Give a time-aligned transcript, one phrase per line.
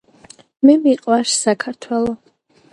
[0.69, 2.19] მე მიყვარს საქართელო